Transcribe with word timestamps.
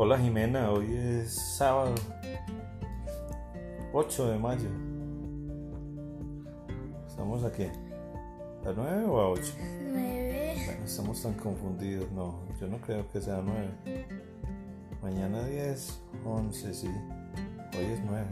Hola 0.00 0.16
Jimena, 0.16 0.70
hoy 0.70 0.94
es 0.94 1.32
sábado 1.32 1.96
8 3.92 4.30
de 4.30 4.38
mayo. 4.38 4.68
¿Estamos 7.08 7.42
aquí? 7.42 7.64
¿A 7.64 8.72
9 8.76 9.06
o 9.06 9.20
a 9.20 9.30
8? 9.30 9.54
9. 9.90 10.62
Bueno, 10.66 10.84
estamos 10.84 11.20
tan 11.20 11.34
confundidos. 11.34 12.08
No, 12.12 12.38
yo 12.60 12.68
no 12.68 12.78
creo 12.78 13.10
que 13.10 13.20
sea 13.20 13.42
9. 13.44 14.06
Mañana 15.02 15.42
10, 15.42 16.00
11, 16.24 16.74
sí. 16.74 16.90
Hoy 17.76 17.84
es 17.86 18.00
9. 18.04 18.24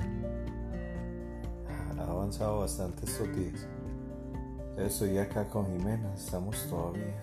Ha 1.99 2.03
avanzado 2.05 2.61
bastante 2.61 3.07
estos 3.07 3.27
días. 3.35 3.67
Estoy 4.79 5.19
acá 5.19 5.49
con 5.49 5.67
Jimena, 5.67 6.15
estamos 6.15 6.65
todavía 6.71 7.21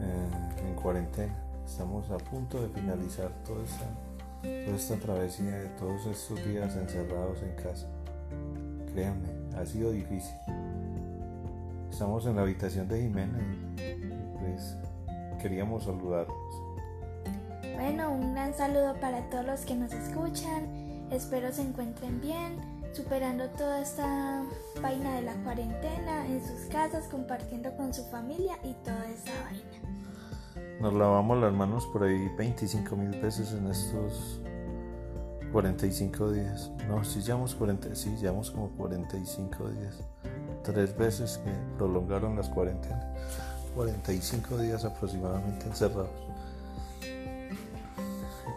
eh, 0.00 0.66
en 0.66 0.74
cuarentena. 0.76 1.49
Estamos 1.70 2.10
a 2.10 2.18
punto 2.18 2.60
de 2.60 2.68
finalizar 2.68 3.30
toda 3.46 3.62
esta, 4.74 4.96
travesía 4.96 5.56
de 5.56 5.68
todos 5.78 6.04
estos 6.04 6.44
días 6.44 6.74
encerrados 6.74 7.40
en 7.42 7.54
casa. 7.62 7.86
Créanme, 8.92 9.28
ha 9.56 9.64
sido 9.64 9.92
difícil. 9.92 10.34
Estamos 11.88 12.26
en 12.26 12.34
la 12.34 12.42
habitación 12.42 12.88
de 12.88 13.02
Jimena 13.02 13.38
y 13.38 14.40
pues 14.40 14.76
queríamos 15.40 15.84
saludarlos. 15.84 16.36
Bueno, 17.76 18.14
un 18.14 18.34
gran 18.34 18.52
saludo 18.52 18.98
para 19.00 19.30
todos 19.30 19.46
los 19.46 19.60
que 19.60 19.76
nos 19.76 19.92
escuchan. 19.92 20.66
Espero 21.12 21.52
se 21.52 21.62
encuentren 21.62 22.20
bien, 22.20 22.58
superando 22.92 23.48
toda 23.50 23.80
esta 23.80 24.42
vaina 24.82 25.14
de 25.14 25.22
la 25.22 25.34
cuarentena 25.44 26.26
en 26.26 26.44
sus 26.44 26.68
casas, 26.68 27.06
compartiendo 27.06 27.76
con 27.76 27.94
su 27.94 28.04
familia 28.06 28.58
y 28.64 28.74
toda 28.84 29.08
esa 29.08 29.32
vaina. 29.44 29.90
Nos 30.80 30.94
lavamos 30.94 31.38
las 31.38 31.52
manos 31.52 31.86
por 31.86 32.04
ahí 32.04 32.30
25 32.38 32.96
mil 32.96 33.10
veces 33.20 33.52
en 33.52 33.66
estos 33.66 34.40
45 35.52 36.32
días. 36.32 36.70
No, 36.88 37.04
sí 37.04 37.20
llevamos, 37.20 37.54
40, 37.54 37.94
sí, 37.94 38.16
llevamos 38.16 38.50
como 38.50 38.70
45 38.70 39.68
días. 39.68 40.00
Tres 40.62 40.96
veces 40.96 41.38
que 41.44 41.50
prolongaron 41.76 42.34
las 42.34 42.48
cuarentenas. 42.48 43.04
45 43.74 44.56
días 44.56 44.82
aproximadamente 44.86 45.66
encerrados. 45.66 46.08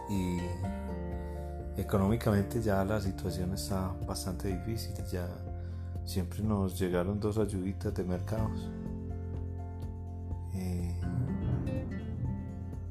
Y 0.08 0.38
económicamente 1.76 2.62
ya 2.62 2.82
la 2.86 3.02
situación 3.02 3.52
está 3.52 3.92
bastante 4.06 4.48
difícil. 4.48 4.94
Ya 5.12 5.28
siempre 6.06 6.42
nos 6.42 6.78
llegaron 6.78 7.20
dos 7.20 7.36
ayuditas 7.36 7.92
de 7.92 8.02
mercados. 8.02 8.70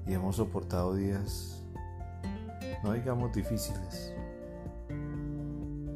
Y 0.05 0.13
hemos 0.13 0.35
soportado 0.35 0.95
días, 0.95 1.63
no 2.83 2.93
digamos 2.93 3.33
difíciles, 3.33 4.13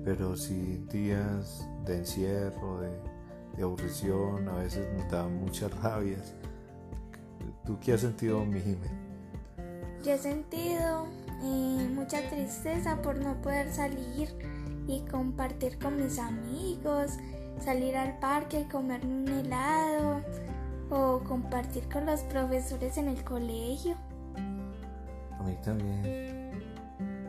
pero 0.04 0.36
sí 0.36 0.86
días 0.90 1.68
de 1.86 1.98
encierro, 1.98 2.82
de, 2.82 3.18
aburrición, 3.62 4.48
a 4.50 4.54
veces 4.54 4.88
nos 4.96 5.10
dan 5.12 5.40
muchas 5.40 5.72
rabias. 5.82 6.36
¿Tú 7.66 7.78
qué 7.80 7.94
has 7.94 8.02
sentido, 8.02 8.46
mi 8.46 8.62
Jimé? 8.62 8.88
Yo 10.04 10.14
he 10.14 10.18
sentido 10.18 11.08
eh, 11.42 11.90
mucha 11.92 12.22
tristeza 12.30 13.02
por 13.02 13.18
no 13.18 13.42
poder 13.42 13.74
salir 13.74 14.30
y 14.88 15.02
compartir 15.10 15.80
con 15.80 15.98
mis 15.98 16.20
amigos, 16.20 17.18
salir 17.60 17.98
al 17.98 18.20
parque, 18.20 18.68
comer 18.72 19.04
un 19.06 19.28
helado 19.28 20.22
o 20.90 21.20
compartir 21.20 21.88
con 21.90 22.06
los 22.06 22.22
profesores 22.22 22.98
en 22.98 23.10
el 23.10 23.24
colegio. 23.24 23.96
A 25.40 25.44
mí 25.44 25.56
también 25.64 26.52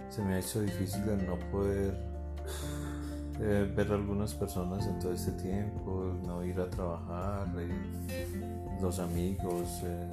se 0.08 0.22
me 0.22 0.34
ha 0.34 0.38
hecho 0.38 0.60
difícil 0.60 1.08
el 1.08 1.26
no 1.26 1.38
poder 1.50 1.94
eh, 3.40 3.72
ver 3.76 3.90
a 3.92 3.94
algunas 3.94 4.34
personas 4.34 4.86
en 4.86 4.98
todo 4.98 5.12
este 5.12 5.32
tiempo, 5.32 6.12
no 6.24 6.44
ir 6.44 6.60
a 6.60 6.68
trabajar, 6.68 7.46
los 8.80 8.98
amigos, 8.98 9.80
eh, 9.84 10.10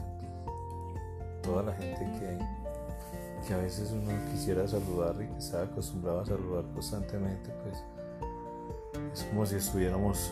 toda 1.41 1.63
la 1.63 1.73
gente 1.73 2.01
que, 2.19 3.47
que 3.47 3.53
a 3.53 3.57
veces 3.57 3.91
uno 3.91 4.11
quisiera 4.31 4.67
saludar 4.67 5.15
y 5.21 5.27
que 5.27 5.37
está 5.37 5.63
acostumbrado 5.63 6.21
a 6.21 6.25
saludar 6.25 6.65
constantemente, 6.73 7.51
pues 7.63 7.83
es 9.13 9.23
como 9.23 9.45
si 9.45 9.55
estuviéramos 9.55 10.31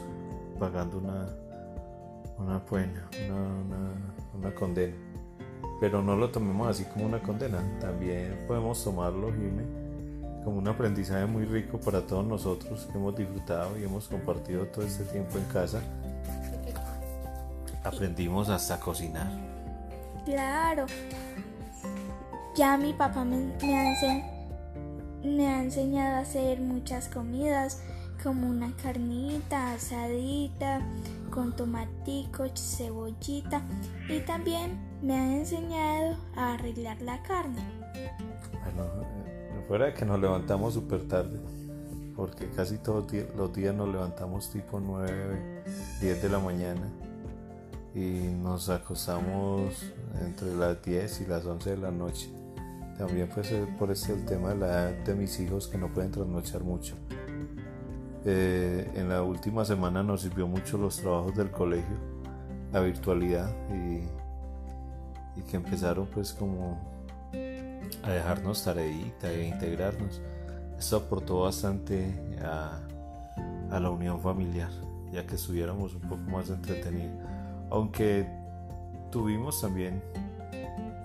pagando 0.60 0.98
una 0.98 1.43
una 2.38 2.64
pena, 2.66 3.10
una, 3.28 4.40
una, 4.40 4.56
condena. 4.56 4.96
Pero 5.80 6.02
no 6.02 6.16
lo 6.16 6.30
tomemos 6.30 6.68
así 6.68 6.86
como 6.86 7.06
una 7.06 7.22
condena, 7.22 7.62
también 7.80 8.46
podemos 8.48 8.84
tomarlo, 8.84 9.32
Jimé, 9.34 9.64
como 10.44 10.58
un 10.58 10.68
aprendizaje 10.68 11.26
muy 11.26 11.46
rico 11.46 11.80
para 11.80 12.06
todos 12.06 12.26
nosotros 12.26 12.88
que 12.92 12.98
hemos 12.98 13.16
disfrutado 13.16 13.78
y 13.78 13.84
hemos 13.84 14.08
compartido 14.08 14.66
todo 14.68 14.86
este 14.86 15.04
tiempo 15.06 15.38
en 15.38 15.46
casa. 15.46 15.82
Aprendimos 17.84 18.50
hasta 18.50 18.80
cocinar. 18.80 19.30
Claro. 20.26 20.86
Ya 22.56 22.78
mi 22.78 22.94
papá 22.94 23.26
me, 23.26 23.38
me, 23.62 24.24
me 25.24 25.48
ha 25.48 25.62
enseñado 25.62 26.18
a 26.18 26.20
hacer 26.20 26.62
muchas 26.62 27.10
comidas, 27.10 27.82
como 28.24 28.48
una 28.48 28.72
carnita 28.82 29.74
asadita, 29.74 30.82
con 31.34 31.56
tomatico, 31.56 32.46
cebollita 32.56 33.64
y 34.08 34.20
también 34.20 34.80
me 35.02 35.16
ha 35.16 35.38
enseñado 35.38 36.16
a 36.36 36.54
arreglar 36.54 37.02
la 37.02 37.24
carne. 37.24 37.64
Bueno, 38.64 38.84
eh, 39.26 39.66
fuera 39.68 39.88
de 39.88 39.94
que 39.96 40.06
nos 40.06 40.20
levantamos 40.20 40.76
súper 40.76 41.08
tarde, 41.08 41.40
porque 42.16 42.50
casi 42.52 42.78
todos 42.78 43.12
los 43.36 43.52
días 43.52 43.74
nos 43.74 43.90
levantamos 43.90 44.52
tipo 44.52 44.80
9, 44.80 45.64
10 46.02 46.22
de 46.22 46.30
la 46.30 46.38
mañana 46.38 46.88
y 47.96 48.30
nos 48.42 48.70
acostamos 48.70 49.92
entre 50.22 50.56
las 50.56 50.84
10 50.84 51.22
y 51.22 51.26
las 51.26 51.46
11 51.46 51.72
de 51.72 51.78
la 51.78 51.92
noche. 51.92 52.30
También 52.96 53.28
pues 53.34 53.52
por 53.80 53.90
ese 53.90 54.14
el 54.14 54.24
tema 54.26 54.54
de 54.54 55.04
de 55.04 55.16
mis 55.16 55.40
hijos 55.40 55.68
que 55.68 55.80
no 55.80 55.92
pueden 55.92 56.12
trasnochar 56.12 56.64
mucho. 56.64 56.96
Eh, 58.26 58.90
en 58.96 59.10
la 59.10 59.22
última 59.22 59.66
semana 59.66 60.02
nos 60.02 60.22
sirvió 60.22 60.48
mucho 60.48 60.78
los 60.78 60.98
trabajos 60.98 61.36
del 61.36 61.52
colegio, 61.52 61.98
la 62.72 62.80
virtualidad 62.80 63.54
y, 63.70 64.08
que 65.50 65.58
empezaron 65.58 66.08
pues 66.08 66.32
como 66.32 66.80
a 68.04 68.10
dejarnos 68.10 68.64
tareita 68.64 69.30
e 69.30 69.48
integrarnos. 69.48 70.22
Esto 70.78 70.98
aportó 70.98 71.42
bastante 71.42 72.14
a, 72.42 72.80
la 73.80 73.90
unión 73.90 74.22
familiar, 74.22 74.70
ya 75.12 75.26
que 75.26 75.36
estuviéramos 75.36 75.96
un 75.96 76.02
poco 76.02 76.22
más 76.30 76.50
entretenidos. 76.50 77.18
Aunque 77.72 78.28
tuvimos 79.12 79.60
también 79.60 80.02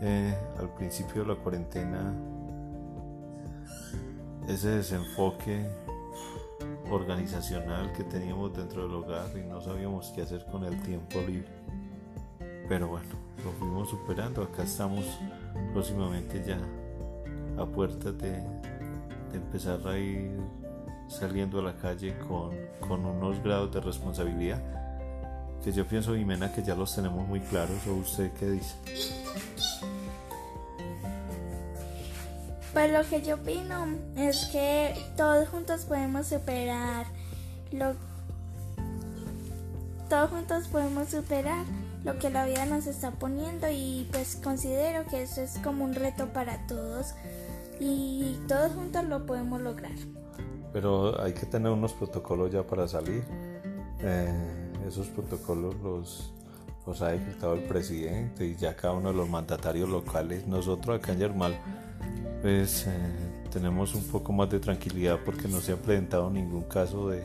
eh, 0.03 0.37
al 0.59 0.69
principio 0.75 1.23
de 1.23 1.29
la 1.29 1.37
cuarentena 1.37 2.15
ese 4.49 4.69
desenfoque 4.69 5.67
organizacional 6.91 7.93
que 7.93 8.05
teníamos 8.05 8.57
dentro 8.57 8.83
del 8.83 8.95
hogar 8.95 9.29
y 9.37 9.49
no 9.49 9.61
sabíamos 9.61 10.13
qué 10.15 10.23
hacer 10.23 10.45
con 10.47 10.65
el 10.65 10.81
tiempo 10.83 11.21
libre. 11.21 11.49
Pero 12.69 12.89
bueno, 12.89 13.09
lo 13.45 13.53
fuimos 13.53 13.89
superando. 13.89 14.43
Acá 14.43 14.63
estamos 14.63 15.05
próximamente 15.73 16.43
ya 16.47 16.59
a 17.61 17.67
puertas 17.67 18.17
de, 18.19 18.43
empezar 19.33 19.87
a 19.87 19.99
ir 19.99 20.39
saliendo 21.09 21.61
a 21.61 21.63
la 21.63 21.77
calle 21.77 22.17
con, 22.27 22.51
con 22.87 23.05
unos 23.05 23.43
grados 23.43 23.73
de 23.73 23.81
responsabilidad 23.81 24.63
que 25.63 25.73
yo 25.73 25.85
pienso, 25.87 26.15
Jimena, 26.15 26.53
que 26.53 26.63
ya 26.63 26.75
los 26.75 26.95
tenemos 26.95 27.27
muy 27.27 27.41
claros. 27.41 27.87
¿O 27.87 27.95
usted 27.95 28.33
qué 28.39 28.51
dice? 28.51 28.75
Pues 32.79 32.93
lo 32.93 33.03
que 33.11 33.23
yo 33.23 33.35
opino 33.35 33.89
es 34.17 34.47
que 34.53 34.95
todos 35.17 35.49
juntos 35.49 35.85
podemos 35.85 36.29
superar 36.29 37.07
lo 37.73 37.95
todos 40.09 40.31
juntos 40.31 40.69
podemos 40.69 41.09
superar 41.09 41.65
lo 42.05 42.21
que 42.21 42.31
la 42.31 42.47
vida 42.47 42.67
nos 42.67 42.87
está 42.87 43.11
poniendo 43.11 43.67
y 43.69 44.09
pues 44.13 44.37
considero 44.37 45.05
que 45.11 45.25
eso 45.25 45.41
es 45.41 45.59
como 45.59 45.85
un 45.85 45.93
reto 45.93 46.33
para 46.33 46.69
todos 46.69 47.15
y 47.81 48.39
todos 48.47 48.71
juntos 48.71 49.05
lo 49.07 49.27
podemos 49.27 49.61
lograr. 49.61 49.99
Pero 50.73 51.21
hay 51.21 51.33
que 51.33 51.47
tener 51.47 51.73
unos 51.73 51.95
protocolos 51.95 52.53
ya 52.53 52.63
para 52.63 52.87
salir. 52.87 53.25
Eh, 53.99 54.71
esos 54.87 55.09
protocolos 55.09 55.75
los, 55.83 56.33
los 56.87 57.03
ha 57.03 57.11
dictado 57.11 57.55
el 57.55 57.65
presidente 57.65 58.47
y 58.47 58.55
ya 58.55 58.77
cada 58.77 58.95
uno 58.95 59.09
de 59.09 59.17
los 59.17 59.29
mandatarios 59.29 59.89
locales. 59.89 60.47
Nosotros 60.47 61.01
acá 61.01 61.11
en 61.11 61.19
Yermal 61.19 61.59
pues 62.43 62.87
eh, 62.87 62.91
tenemos 63.53 63.95
un 63.95 64.05
poco 64.05 64.33
más 64.33 64.51
de 64.51 64.61
tranquilidad 64.61 65.19
porque 65.25 65.49
no 65.49 65.61
se 65.61 65.73
ha 65.73 65.77
presentado 65.77 66.31
ningún 66.31 66.63
caso 66.63 67.09
de, 67.09 67.25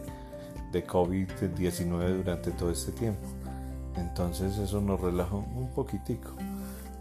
de 0.71 0.85
COVID-19 0.85 2.17
durante 2.17 2.51
todo 2.51 2.71
este 2.71 2.91
tiempo. 2.91 3.27
Entonces 3.95 4.57
eso 4.57 4.81
nos 4.81 4.99
relaja 4.99 5.35
un 5.35 5.69
poquitico. 5.73 6.31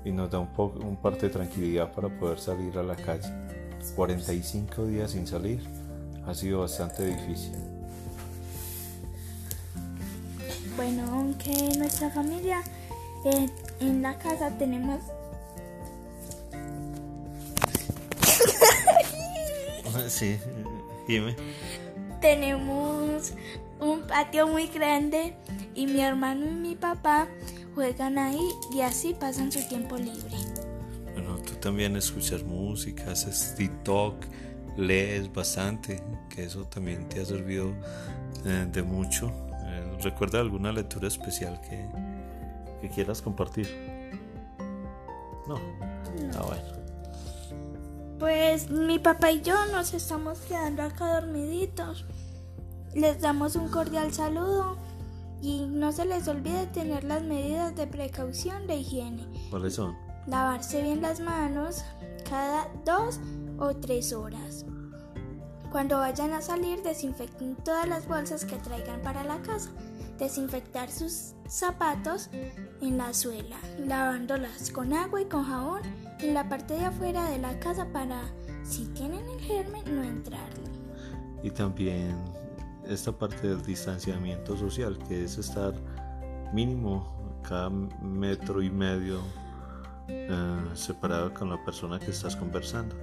y 0.05 0.11
nos 0.11 0.31
da 0.31 0.41
un, 0.41 0.49
poco, 0.49 0.81
un 0.81 0.97
parte 0.97 1.27
de 1.27 1.33
tranquilidad 1.33 1.93
para 1.93 2.09
poder 2.09 2.39
salir 2.39 2.77
a 2.77 2.83
la 2.83 2.97
calle. 2.97 3.29
45 3.97 4.87
días 4.87 5.11
sin 5.13 5.27
salir 5.27 5.61
ha 6.27 6.35
sido 6.35 6.61
bastante 6.61 7.05
difícil. 7.05 7.53
Bueno, 10.77 11.05
aunque 11.13 11.75
nuestra 11.77 12.11
familia 12.11 12.63
eh, 13.25 13.49
en 13.81 14.03
la 14.03 14.19
casa 14.19 14.51
tenemos 14.59 15.01
Sí, 20.13 20.37
dime. 21.09 21.35
Tenemos 22.21 23.33
un 23.81 24.03
patio 24.03 24.47
muy 24.47 24.67
grande 24.67 25.35
y 25.75 25.87
mi 25.87 26.01
hermano 26.01 26.47
y 26.47 26.55
mi 26.55 26.75
papá 26.75 27.29
juegan 27.75 28.19
ahí 28.19 28.47
y 28.75 28.83
así 28.83 29.15
pasan 29.19 29.51
su 29.51 29.67
tiempo 29.69 29.97
libre. 29.97 30.37
Bueno, 31.15 31.39
tú 31.39 31.55
también 31.55 31.97
escuchas 31.97 32.43
música, 32.45 33.11
haces 33.11 33.55
TikTok, 33.57 34.17
lees 34.77 35.33
bastante, 35.33 36.03
que 36.29 36.45
eso 36.45 36.67
también 36.67 37.09
te 37.09 37.23
ha 37.23 37.25
servido 37.25 37.73
eh, 38.45 38.67
de 38.71 38.83
mucho. 38.83 39.33
Eh, 39.65 39.97
¿Recuerda 40.03 40.41
alguna 40.41 40.73
lectura 40.73 41.09
especial 41.09 41.59
que, 41.63 41.87
que 42.83 42.95
quieras 42.95 43.23
compartir? 43.23 43.67
No. 45.49 45.57
Ah, 46.35 46.45
bueno. 46.47 46.82
Pues 48.23 48.71
mi 48.71 49.01
papá 49.01 49.33
y 49.33 49.43
yo 49.43 49.67
nos 49.73 49.95
estamos 49.95 50.39
quedando 50.43 50.85
acá 50.85 51.21
dormiditos. 51.21 52.05
Les 52.95 53.21
damos 53.21 53.57
un 53.57 53.69
cordial 53.69 54.15
saludo 54.15 54.77
y 55.41 55.67
no 55.67 55.91
se 55.91 56.05
les 56.05 56.29
olvide 56.29 56.69
tener 56.69 57.03
las 57.03 57.25
medidas 57.25 57.75
de 57.75 57.89
precaución 57.89 58.69
de 58.69 58.77
higiene. 58.77 59.27
¿Cuáles 59.51 59.75
son? 59.75 59.97
Lavarse 60.29 60.83
bien 60.83 61.03
las 61.03 61.19
manos 61.19 61.85
cada 62.31 62.69
dos 62.85 63.19
o 63.59 63.75
tres 63.75 64.13
horas. 64.13 64.67
Cuando 65.73 65.99
vayan 65.99 66.33
a 66.33 66.43
salir, 66.43 66.81
desinfecten 66.85 67.57
todas 67.57 67.89
las 67.89 68.07
bolsas 68.07 68.45
que 68.45 68.55
traigan 68.55 69.03
para 69.03 69.25
la 69.25 69.43
casa. 69.43 69.71
Desinfectar 70.21 70.93
sus 70.93 71.35
zapatos 71.49 72.31
en 72.81 72.99
la 72.99 73.15
suela, 73.15 73.59
lavándolas 73.81 74.71
con 74.71 74.93
agua 74.93 75.23
y 75.23 75.25
con 75.25 75.43
jabón 75.43 75.83
en 76.23 76.35
la 76.35 76.49
parte 76.49 76.75
de 76.75 76.85
afuera 76.85 77.29
de 77.31 77.39
la 77.39 77.59
casa 77.59 77.87
para, 77.93 78.23
si 78.63 78.87
tienen 78.87 79.29
el 79.29 79.41
germen, 79.41 79.83
no 79.95 80.03
entrarlo. 80.05 80.65
Y 81.43 81.51
también 81.51 82.17
esta 82.87 83.13
parte 83.13 83.49
del 83.49 83.63
distanciamiento 83.63 84.57
social, 84.57 84.99
que 85.09 85.25
es 85.25 85.39
estar 85.39 85.75
mínimo 86.53 87.41
cada 87.43 87.71
metro 87.71 88.63
y 88.63 88.71
medio 88.71 89.21
eh, 90.09 90.71
separado 90.75 91.35
con 91.35 91.51
la 91.51 91.63
persona 91.65 91.99
que 91.99 92.11
estás 92.11 92.37
conversando 92.37 92.95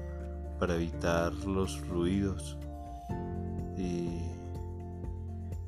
para 0.60 0.76
evitar 0.76 1.34
los 1.34 1.86
ruidos 1.88 2.58
y 3.78 4.22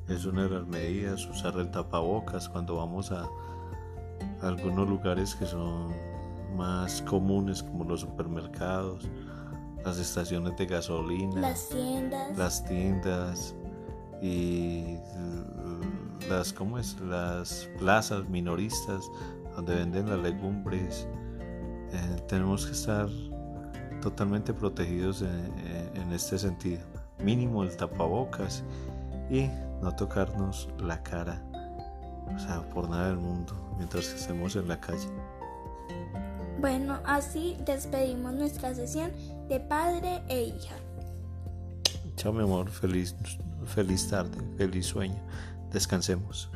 es 0.08 0.24
una 0.26 0.44
de 0.44 0.50
las 0.50 0.66
medidas 0.66 1.26
usar 1.26 1.56
el 1.56 1.70
tapabocas 1.70 2.48
cuando 2.48 2.76
vamos 2.76 3.10
a 3.10 3.26
algunos 4.42 4.88
lugares 4.88 5.34
que 5.34 5.46
son 5.46 5.92
más 6.56 7.02
comunes 7.02 7.62
como 7.62 7.84
los 7.84 8.00
supermercados, 8.00 9.08
las 9.84 9.98
estaciones 9.98 10.56
de 10.56 10.66
gasolina, 10.66 11.40
las 11.40 11.68
tiendas, 11.68 12.38
las 12.38 12.64
tiendas 12.64 13.54
y 14.20 14.98
las 16.28 16.52
¿cómo 16.52 16.78
es? 16.78 16.98
las 17.00 17.68
plazas 17.78 18.28
minoristas 18.28 19.10
donde 19.56 19.74
venden 19.74 20.08
las 20.08 20.18
legumbres. 20.20 21.08
Eh, 21.92 22.22
tenemos 22.28 22.66
que 22.66 22.72
estar 22.72 23.08
totalmente 24.00 24.54
protegidos 24.54 25.22
en, 25.22 25.52
en 25.94 26.12
este 26.12 26.38
sentido. 26.38 26.80
Mínimo 27.18 27.62
el 27.62 27.76
tapabocas 27.76 28.64
y 29.30 29.48
no 29.82 29.94
tocarnos 29.94 30.68
la 30.78 31.02
cara, 31.02 31.42
o 32.34 32.38
sea, 32.38 32.62
por 32.70 32.88
nada 32.88 33.08
del 33.08 33.18
mundo, 33.18 33.52
mientras 33.76 34.06
estemos 34.06 34.54
en 34.56 34.68
la 34.68 34.80
calle. 34.80 35.08
Bueno, 36.62 37.00
así 37.04 37.56
despedimos 37.66 38.34
nuestra 38.34 38.72
sesión 38.72 39.10
de 39.48 39.58
padre 39.58 40.22
e 40.28 40.44
hija. 40.44 40.76
Chao 42.14 42.32
mi 42.32 42.44
amor, 42.44 42.70
feliz, 42.70 43.16
feliz 43.66 44.08
tarde, 44.08 44.38
feliz 44.56 44.86
sueño. 44.86 45.20
Descansemos. 45.72 46.48